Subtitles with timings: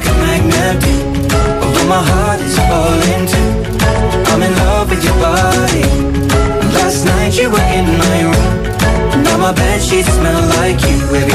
[0.00, 0.82] Like a magnet.
[1.62, 3.50] Although my heart is falling too.
[4.30, 5.84] I'm in love with your body.
[6.74, 9.22] Last night you were in my room.
[9.24, 11.29] Now my bed sheets smell like you.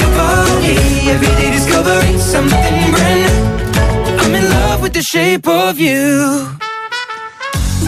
[0.00, 0.76] Your body.
[1.14, 4.22] Every day discovering something brand new.
[4.22, 6.63] I'm in love with the shape of you.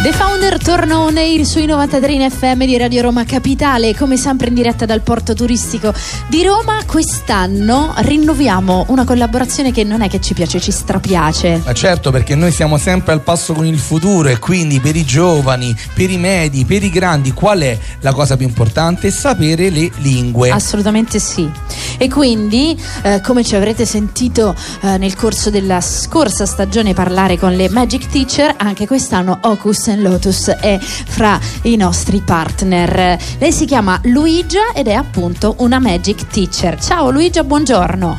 [0.06, 4.46] The Founder torna on air sui 93 in FM di Radio Roma Capitale, come sempre
[4.46, 5.92] in diretta dal porto turistico
[6.28, 6.78] di Roma.
[6.86, 11.60] Quest'anno rinnoviamo una collaborazione che non è che ci piace, ci strapiace.
[11.64, 15.04] Ma certo, perché noi siamo sempre al passo con il futuro e quindi per i
[15.04, 19.10] giovani, per i medi, per i grandi, qual è la cosa più importante?
[19.10, 20.50] Sapere le lingue.
[20.50, 21.50] Assolutamente sì.
[21.98, 27.56] E quindi, eh, come ci avrete sentito eh, nel corso della scorsa stagione parlare con
[27.56, 33.18] le Magic Teacher, anche quest'anno Ocus and Lotus è fra i nostri partner.
[33.38, 36.80] Lei si chiama Luigia ed è appunto una Magic Teacher.
[36.80, 38.18] Ciao Luigia, buongiorno.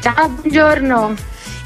[0.00, 1.14] Ciao, buongiorno.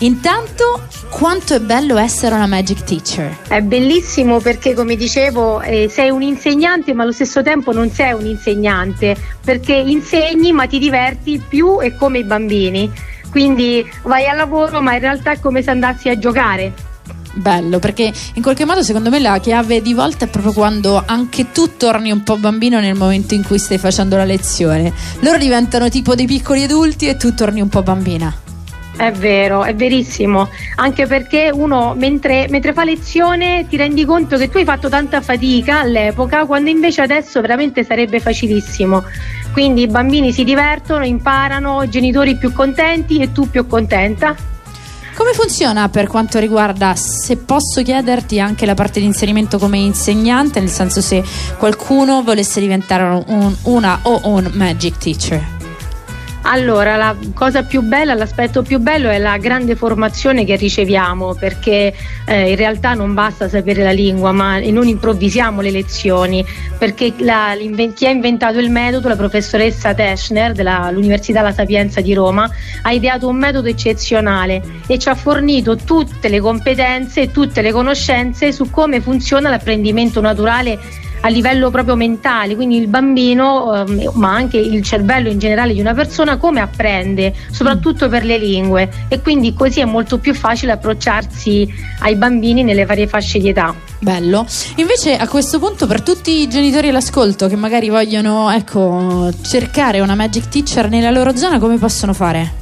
[0.01, 3.39] Intanto, quanto è bello essere una Magic Teacher?
[3.48, 8.12] È bellissimo perché, come dicevo, eh, sei un insegnante, ma allo stesso tempo non sei
[8.12, 12.93] un insegnante, perché insegni ma ti diverti più e come i bambini.
[13.31, 16.94] Quindi vai al lavoro, ma in realtà è come se andassi a giocare.
[17.36, 21.52] Bello, perché in qualche modo secondo me la chiave di volta è proprio quando anche
[21.52, 24.91] tu torni un po' bambino nel momento in cui stai facendo la lezione.
[25.20, 28.34] Loro diventano tipo dei piccoli adulti e tu torni un po' bambina.
[28.97, 34.48] È vero, è verissimo, anche perché uno mentre, mentre, fa lezione ti rendi conto che
[34.48, 39.04] tu hai fatto tanta fatica all'epoca, quando invece adesso veramente sarebbe facilissimo.
[39.53, 44.54] Quindi i bambini si divertono, imparano, i genitori più contenti e tu più contenta.
[45.16, 50.60] Come funziona per quanto riguarda, se posso chiederti, anche la parte di inserimento come insegnante,
[50.60, 51.25] nel senso se
[51.56, 55.56] qualcuno volesse diventare un, una o un magic teacher?
[56.49, 61.93] Allora, la cosa più bella, l'aspetto più bello è la grande formazione che riceviamo, perché
[62.25, 66.47] eh, in realtà non basta sapere la lingua, ma non improvvisiamo le lezioni,
[66.79, 67.57] perché la,
[67.93, 72.49] chi ha inventato il metodo, la professoressa Teschner dell'Università La Sapienza di Roma,
[72.83, 77.73] ha ideato un metodo eccezionale e ci ha fornito tutte le competenze e tutte le
[77.73, 80.78] conoscenze su come funziona l'apprendimento naturale
[81.21, 85.81] a livello proprio mentale, quindi il bambino, ehm, ma anche il cervello in generale di
[85.81, 90.72] una persona, come apprende, soprattutto per le lingue e quindi così è molto più facile
[90.72, 91.69] approcciarsi
[92.00, 93.75] ai bambini nelle varie fasce di età.
[93.99, 94.47] Bello.
[94.77, 100.15] Invece a questo punto per tutti i genitori all'ascolto che magari vogliono ecco, cercare una
[100.15, 102.56] magic teacher nella loro zona, come possono fare?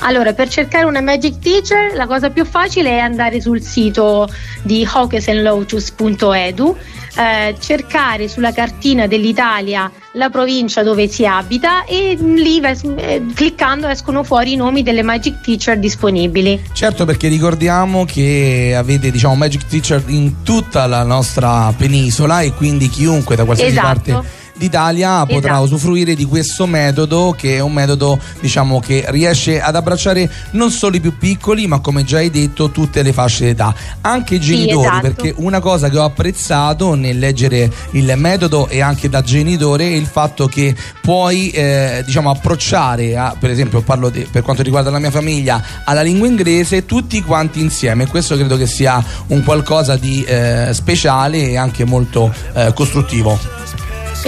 [0.00, 4.28] Allora, per cercare una Magic Teacher la cosa più facile è andare sul sito
[4.62, 6.76] di hawkesandlotus.edu,
[7.16, 14.22] eh, cercare sulla cartina dell'Italia la provincia dove si abita e lì eh, cliccando escono
[14.22, 16.62] fuori i nomi delle Magic Teacher disponibili.
[16.72, 22.88] Certo, perché ricordiamo che avete diciamo Magic Teacher in tutta la nostra penisola e quindi
[22.88, 23.86] chiunque da qualsiasi esatto.
[24.12, 25.62] parte d'Italia potrà esatto.
[25.64, 30.96] usufruire di questo metodo che è un metodo diciamo che riesce ad abbracciare non solo
[30.96, 34.80] i più piccoli ma come già hai detto tutte le fasce d'età anche i genitori
[34.80, 35.00] sì, esatto.
[35.00, 39.94] perché una cosa che ho apprezzato nel leggere il metodo e anche da genitore è
[39.94, 44.90] il fatto che puoi eh, diciamo approcciare a, per esempio parlo di, per quanto riguarda
[44.90, 49.96] la mia famiglia alla lingua inglese tutti quanti insieme questo credo che sia un qualcosa
[49.96, 53.38] di eh, speciale e anche molto eh, costruttivo